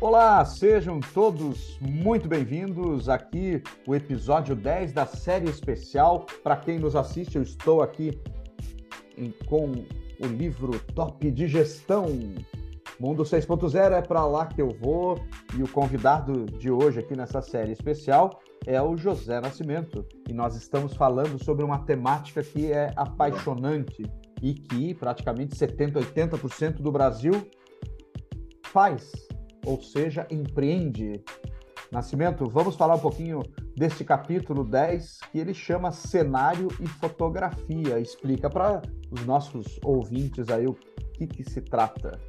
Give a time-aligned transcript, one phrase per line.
[0.00, 6.24] Olá, sejam todos muito bem-vindos aqui o episódio 10 da série especial.
[6.42, 8.18] Para quem nos assiste, eu estou aqui
[9.14, 9.72] em, com
[10.18, 12.06] o livro Top de Gestão.
[12.98, 15.20] Mundo 6.0 é para lá que eu vou
[15.54, 20.06] e o convidado de hoje aqui nessa série especial é o José Nascimento.
[20.26, 24.02] E nós estamos falando sobre uma temática que é apaixonante
[24.40, 27.46] e que praticamente 70, 80% do Brasil
[28.62, 29.28] faz
[29.64, 31.22] ou seja, empreende.
[31.90, 33.42] Nascimento, vamos falar um pouquinho
[33.76, 37.98] deste capítulo 10 que ele chama Cenário e Fotografia.
[37.98, 40.74] Explica para os nossos ouvintes aí o
[41.14, 42.20] que, que se trata.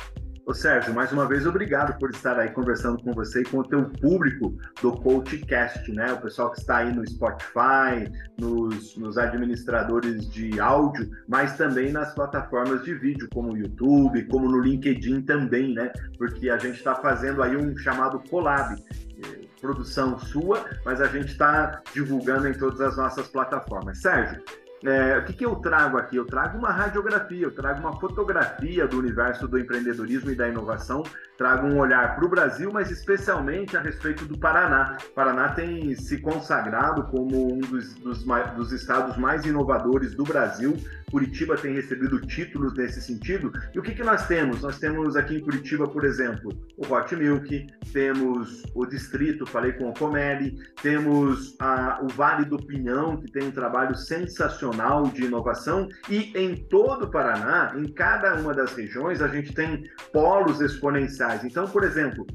[0.43, 3.63] Ô Sérgio, mais uma vez obrigado por estar aí conversando com você e com o
[3.63, 6.13] teu público do Coachcast, né?
[6.13, 12.15] O pessoal que está aí no Spotify, nos, nos administradores de áudio, mas também nas
[12.15, 15.91] plataformas de vídeo, como o YouTube, como no LinkedIn também, né?
[16.17, 18.75] Porque a gente está fazendo aí um chamado collab
[19.23, 24.01] eh, produção sua, mas a gente está divulgando em todas as nossas plataformas.
[24.01, 24.41] Sérgio,
[24.83, 26.15] é, o que, que eu trago aqui?
[26.15, 31.03] Eu trago uma radiografia, eu trago uma fotografia do universo do empreendedorismo e da inovação,
[31.37, 34.97] trago um olhar para o Brasil, mas especialmente a respeito do Paraná.
[35.09, 38.23] O Paraná tem se consagrado como um dos, dos,
[38.55, 40.75] dos estados mais inovadores do Brasil.
[41.11, 43.51] Curitiba tem recebido títulos nesse sentido.
[43.75, 44.61] E o que, que nós temos?
[44.61, 49.89] Nós temos aqui em Curitiba, por exemplo, o Hot Milk, temos o Distrito, falei com
[49.89, 55.87] o Comelli, temos a, o Vale do Pinhão, que tem um trabalho sensacional de inovação
[56.09, 61.43] e em todo o Paraná, em cada uma das regiões, a gente tem polos exponenciais.
[61.43, 62.25] Então, por exemplo,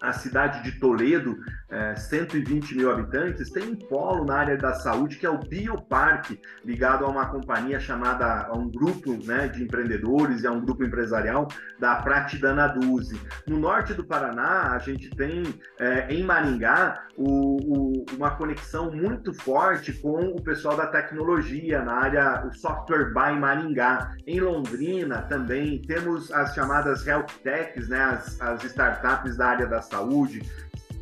[0.00, 1.36] a cidade de Toledo,
[1.68, 6.40] é, 120 mil habitantes, tem um polo na área da saúde que é o Bioparque,
[6.64, 10.84] ligado a uma companhia chamada, a um grupo né, de empreendedores e a um grupo
[10.84, 13.20] empresarial da Pratidana Duzi.
[13.46, 15.42] No norte do Paraná, a gente tem
[15.78, 21.94] é, em Maringá o, o, uma conexão muito forte com o pessoal da tecnologia na
[21.94, 24.14] área, o Software by Maringá.
[24.26, 29.82] Em Londrina também temos as chamadas Health Techs, né, as, as startups da área da
[29.82, 30.42] saúde,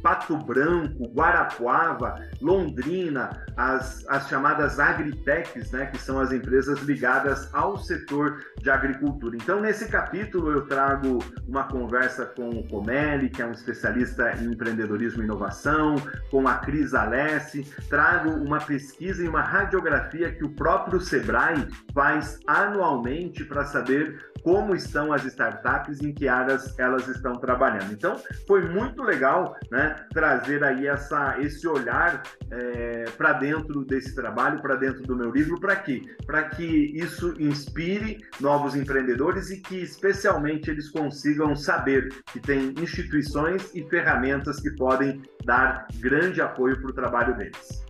[0.04, 7.78] Pato Branco, Guarapuava, Londrina, as, as chamadas agritechs, né, que são as empresas ligadas ao
[7.78, 9.34] setor de agricultura.
[9.34, 14.52] Então, nesse capítulo, eu trago uma conversa com o Comelli, que é um especialista em
[14.52, 15.94] empreendedorismo e inovação,
[16.30, 22.38] com a Cris Alessi, trago uma pesquisa e uma radiografia que o próprio Sebrae faz
[22.46, 27.90] anualmente para saber como estão as startups, em que áreas elas estão trabalhando.
[27.92, 34.60] Então, foi muito legal né, trazer aí essa, esse olhar é, para dentro desse trabalho,
[34.60, 36.02] para dentro do meu livro, para quê?
[36.26, 43.70] Para que isso inspire novos empreendedores e que, especialmente, eles consigam saber que tem instituições
[43.74, 47.84] e ferramentas que podem dar grande apoio para o trabalho deles.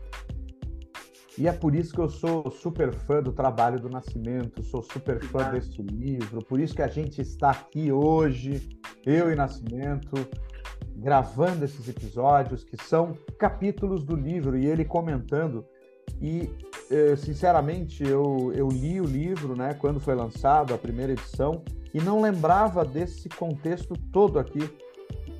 [1.37, 5.21] E é por isso que eu sou super fã do trabalho do Nascimento, sou super
[5.25, 8.69] fã deste livro, por isso que a gente está aqui hoje,
[9.05, 10.15] eu e Nascimento,
[10.97, 15.65] gravando esses episódios que são capítulos do livro e ele comentando.
[16.21, 16.51] E,
[16.91, 21.63] eh, sinceramente, eu, eu li o livro né, quando foi lançado, a primeira edição,
[21.93, 24.69] e não lembrava desse contexto todo aqui,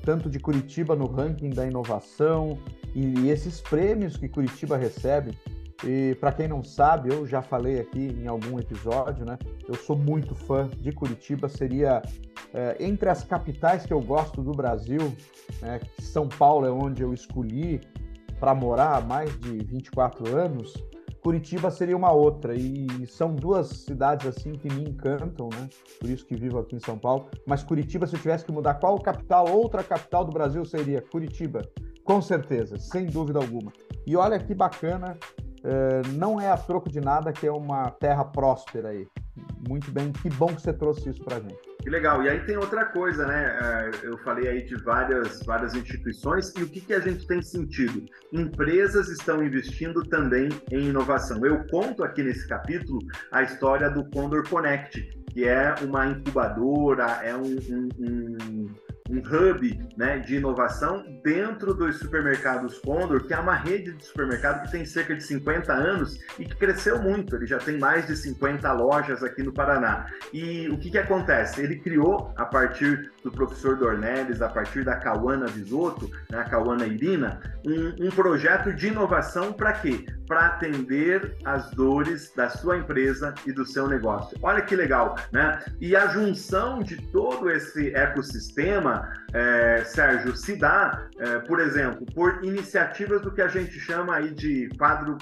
[0.03, 2.57] tanto de Curitiba no ranking da inovação
[2.93, 5.37] e esses prêmios que Curitiba recebe.
[5.83, 9.37] E para quem não sabe, eu já falei aqui em algum episódio, né?
[9.67, 12.01] Eu sou muito fã de Curitiba, seria
[12.55, 15.13] é, entre as capitais que eu gosto do Brasil,
[15.61, 17.81] né, São Paulo é onde eu escolhi
[18.39, 20.73] para morar há mais de 24 anos,
[21.21, 22.55] Curitiba seria uma outra.
[22.55, 25.67] E são duas cidades assim que me encantam, né?
[25.99, 27.27] Por isso que vivo aqui em São Paulo.
[27.47, 31.63] Mas Curitiba, se eu tivesse que mudar qual capital, outra capital do Brasil seria Curitiba.
[32.03, 33.73] Com certeza, sem dúvida alguma.
[34.05, 35.17] E olha que bacana
[35.63, 39.07] é, não é a troco de nada que é uma terra próspera aí.
[39.67, 41.74] Muito bem, que bom que você trouxe isso para gente.
[41.85, 42.23] Que legal.
[42.23, 43.59] E aí tem outra coisa, né?
[43.61, 47.43] É, eu falei aí de várias, várias instituições e o que, que a gente tem
[47.43, 48.03] sentido?
[48.33, 51.45] Empresas estão investindo também em inovação.
[51.45, 52.97] Eu conto aqui nesse capítulo
[53.31, 54.99] a história do Condor Connect,
[55.31, 58.69] que é uma incubadora, é um, um, um
[59.09, 64.63] um hub né, de inovação dentro dos supermercados Condor, que é uma rede de supermercado
[64.63, 67.35] que tem cerca de 50 anos e que cresceu muito.
[67.35, 70.07] Ele já tem mais de 50 lojas aqui no Paraná.
[70.33, 71.61] E o que, que acontece?
[71.61, 76.85] Ele criou, a partir do professor Dornelles, a partir da Cauana Visoto, né, a Cauana
[76.85, 80.05] Irina, um, um projeto de inovação para quê?
[80.27, 84.37] Para atender as dores da sua empresa e do seu negócio.
[84.41, 85.63] Olha que legal, né?
[85.79, 92.43] E a junção de todo esse ecossistema, é, Sérgio, se dá, é, por exemplo, por
[92.43, 95.17] iniciativas do que a gente chama aí de quadro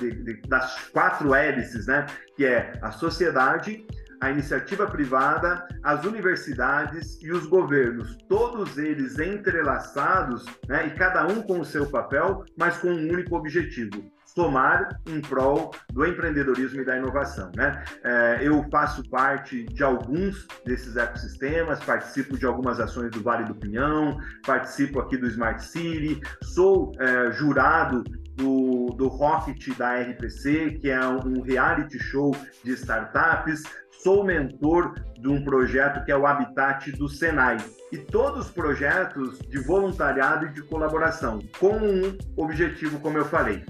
[0.00, 2.06] de, de, das quatro hélices, né?
[2.36, 3.86] Que é a sociedade,
[4.20, 11.42] a iniciativa privada, as universidades e os governos, todos eles entrelaçados, né, e cada um
[11.42, 14.04] com o seu papel, mas com um único objetivo:
[14.34, 17.50] somar em prol do empreendedorismo e da inovação.
[17.56, 17.82] Né?
[18.04, 23.54] É, eu faço parte de alguns desses ecossistemas, participo de algumas ações do Vale do
[23.54, 28.04] Pinhão, participo aqui do Smart City, sou é, jurado
[28.36, 32.34] do, do Rocket da RPC, que é um reality show
[32.64, 33.62] de startups,
[34.02, 37.58] sou mentor de um projeto que é o Habitat do Senai.
[37.92, 43.64] E todos os projetos de voluntariado e de colaboração, com um objetivo, como eu falei,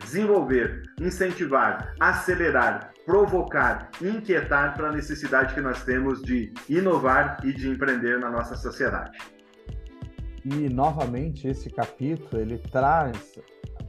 [0.00, 7.68] desenvolver, incentivar, acelerar, provocar, inquietar para a necessidade que nós temos de inovar e de
[7.68, 9.18] empreender na nossa sociedade.
[10.44, 13.38] E novamente esse capítulo ele traz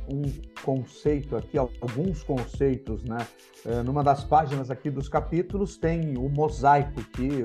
[0.07, 0.21] um
[0.63, 3.18] conceito aqui, alguns conceitos, né?
[3.65, 7.44] É, numa das páginas aqui dos capítulos tem o mosaico que,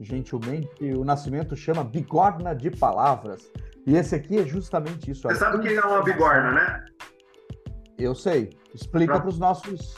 [0.00, 3.50] gentilmente, o Nascimento chama bigorna de palavras.
[3.86, 5.22] E esse aqui é justamente isso.
[5.22, 6.84] Você sabe o que é uma bigorna, né?
[8.02, 8.50] Eu sei.
[8.74, 9.94] Explica para os nossos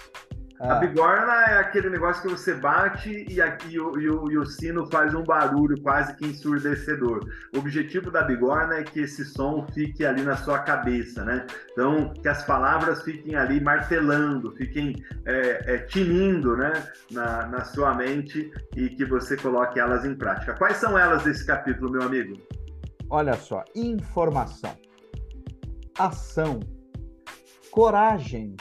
[0.60, 4.46] a bigorna é aquele negócio que você bate e, aqui, o, e, o, e o
[4.46, 7.28] sino faz um barulho quase que ensurdecedor.
[7.54, 11.44] O objetivo da bigorna é que esse som fique ali na sua cabeça, né?
[11.72, 14.94] Então, que as palavras fiquem ali martelando, fiquem
[15.26, 16.72] é, é, tinindo né?
[17.10, 20.54] na, na sua mente e que você coloque elas em prática.
[20.54, 22.40] Quais são elas desse capítulo, meu amigo?
[23.10, 24.74] Olha só, informação,
[25.98, 26.60] ação,
[27.74, 28.54] coragem,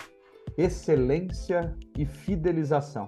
[0.57, 3.07] excelência e fidelização.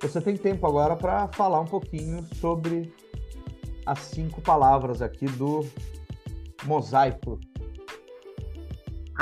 [0.00, 2.92] Você tem tempo agora para falar um pouquinho sobre
[3.86, 5.60] as cinco palavras aqui do
[6.64, 7.38] mosaico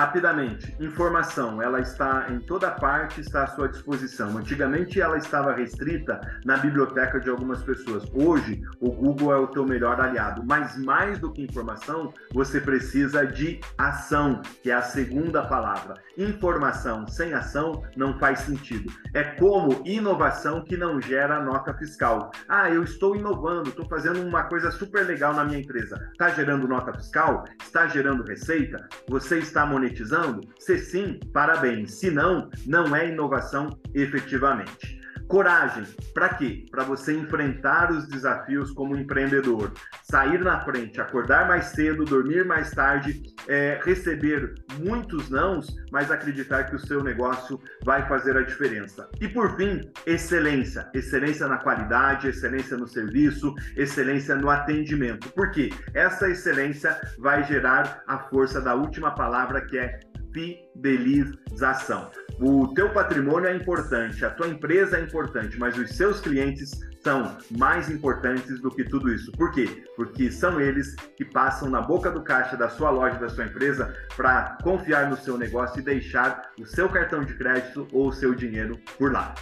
[0.00, 4.38] Rapidamente, informação, ela está em toda parte, está à sua disposição.
[4.38, 8.10] Antigamente ela estava restrita na biblioteca de algumas pessoas.
[8.14, 10.42] Hoje, o Google é o teu melhor aliado.
[10.42, 15.92] Mas mais do que informação, você precisa de ação, que é a segunda palavra.
[16.16, 18.90] Informação sem ação não faz sentido.
[19.12, 22.30] É como inovação que não gera nota fiscal.
[22.48, 26.08] Ah, eu estou inovando, estou fazendo uma coisa super legal na minha empresa.
[26.12, 27.44] Está gerando nota fiscal?
[27.60, 28.88] Está gerando receita?
[29.06, 30.40] Você está monetizando?
[30.58, 31.94] Se sim, parabéns.
[31.94, 34.99] Se não, não é inovação efetivamente.
[35.30, 36.66] Coragem, para quê?
[36.72, 39.72] Para você enfrentar os desafios como empreendedor,
[40.02, 46.64] sair na frente, acordar mais cedo, dormir mais tarde, é, receber muitos nãos, mas acreditar
[46.64, 49.08] que o seu negócio vai fazer a diferença.
[49.20, 55.28] E por fim, excelência, excelência na qualidade, excelência no serviço, excelência no atendimento.
[55.28, 55.70] Por quê?
[55.94, 60.00] Essa excelência vai gerar a força da última palavra que é
[60.32, 62.10] fidelização.
[62.40, 66.70] O teu patrimônio é importante, a tua empresa é importante, mas os seus clientes
[67.02, 69.32] são mais importantes do que tudo isso.
[69.32, 69.84] Por quê?
[69.96, 73.94] Porque são eles que passam na boca do caixa da sua loja, da sua empresa,
[74.16, 78.34] para confiar no seu negócio e deixar o seu cartão de crédito ou o seu
[78.34, 79.34] dinheiro por lá.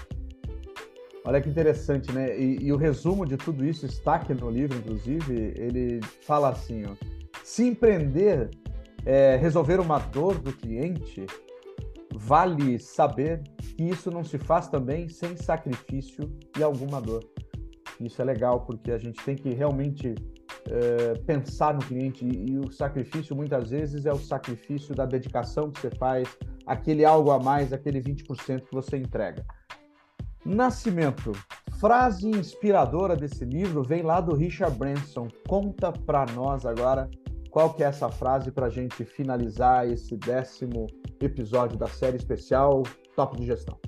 [1.25, 2.39] Olha que interessante, né?
[2.39, 6.87] E, e, o resumo de tudo isso está aqui no livro, inclusive, ele fala assim,
[6.87, 6.95] ó,
[7.45, 8.49] se empreender
[9.09, 11.25] é, resolver uma dor do cliente,
[12.15, 17.25] vale saber que isso não se faz também sem sacrifício e alguma dor.
[17.99, 20.15] Isso é legal porque a gente tem que realmente
[20.71, 25.71] é, pensar no cliente e, e, o sacrifício muitas vezes é o sacrifício da dedicação
[25.71, 26.29] que você faz,
[26.67, 29.43] aquele algo a mais, aquele 20% que você entrega.
[30.45, 31.33] Nascimento.
[31.81, 35.29] Frase inspiradora desse livro vem lá do Richard Branson.
[35.47, 37.09] Conta para nós agora
[37.51, 40.87] qual que é essa frase para a gente finalizar esse décimo
[41.21, 42.83] episódio da série especial
[43.17, 43.79] Top de Gestão?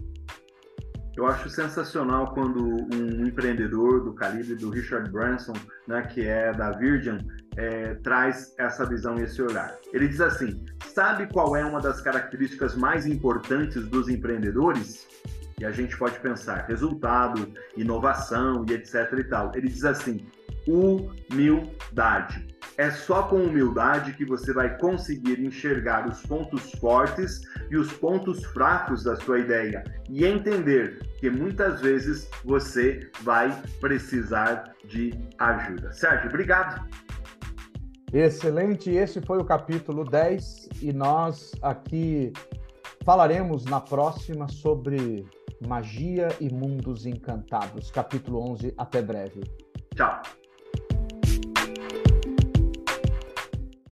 [1.17, 5.52] Eu acho sensacional quando um empreendedor do calibre do Richard Branson,
[5.87, 7.19] né, que é da Virgin,
[7.57, 9.76] é, traz essa visão e esse olhar.
[9.93, 15.07] Ele diz assim: sabe qual é uma das características mais importantes dos empreendedores?
[15.59, 19.52] E a gente pode pensar resultado, inovação e etc e tal.
[19.55, 20.26] Ele diz assim:
[20.67, 22.47] humildade.
[22.77, 28.45] É só com humildade que você vai conseguir enxergar os pontos fortes e os pontos
[28.47, 33.50] fracos da sua ideia e entender que muitas vezes você vai
[33.81, 35.93] precisar de ajuda.
[35.93, 36.89] Sérgio, obrigado.
[38.12, 42.33] Excelente, esse foi o capítulo 10 e nós aqui
[43.05, 45.25] falaremos na próxima sobre
[45.67, 47.91] magia e mundos encantados.
[47.91, 48.75] Capítulo 11.
[48.77, 49.43] Até breve.
[49.95, 50.23] Tchau.